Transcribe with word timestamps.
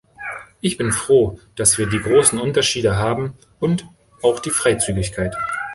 Ich 0.61 0.77
bin 0.77 0.91
froh, 0.91 1.37
dass 1.55 1.77
wir 1.77 1.85
die 1.85 1.99
großen 1.99 2.39
Unterschiede 2.39 2.95
haben 2.95 3.37
und 3.59 3.85
auch 4.23 4.39
die 4.39 4.49
Freizügigkeit. 4.49 5.35